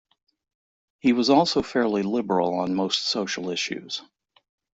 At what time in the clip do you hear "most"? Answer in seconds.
2.73-3.07